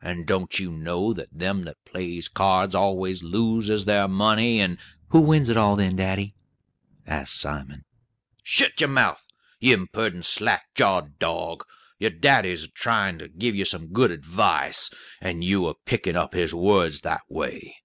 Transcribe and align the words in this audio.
And 0.00 0.26
don't 0.26 0.58
you 0.58 0.70
know 0.70 1.12
that 1.12 1.28
them 1.30 1.64
that 1.66 1.76
plays 1.84 2.26
cards 2.26 2.74
always 2.74 3.22
loses 3.22 3.84
their 3.84 4.08
money, 4.08 4.60
and" 4.60 4.78
"Who 5.10 5.20
wins 5.20 5.50
it 5.50 5.58
all, 5.58 5.76
then, 5.76 5.94
daddy?" 5.96 6.34
asked 7.06 7.38
Simon. 7.38 7.84
"Shet 8.42 8.80
your 8.80 8.88
mouth, 8.88 9.26
you 9.60 9.76
imperdent, 9.76 10.24
slack 10.24 10.74
jawed 10.74 11.18
dog! 11.18 11.64
Your 11.98 12.08
daddy's 12.08 12.64
a 12.64 12.68
tryin' 12.68 13.18
to 13.18 13.28
give 13.28 13.54
you 13.54 13.66
some 13.66 13.88
good 13.88 14.10
advice, 14.10 14.88
and 15.20 15.44
you 15.44 15.66
a 15.66 15.74
pickin' 15.74 16.16
up 16.16 16.32
his 16.32 16.54
words 16.54 17.02
that 17.02 17.20
way. 17.28 17.76